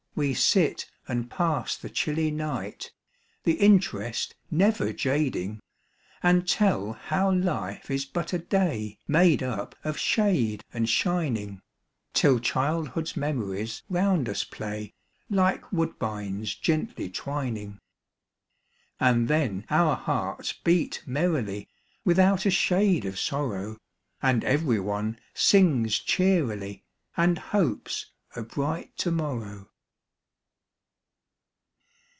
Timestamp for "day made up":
8.37-9.73